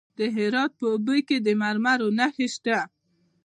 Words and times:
د 0.17 0.19
هرات 0.35 0.71
په 0.79 0.85
اوبې 0.93 1.19
کې 1.27 1.37
د 1.45 1.47
مرمرو 1.61 2.07
نښې 2.17 2.47
شته. 2.55 2.79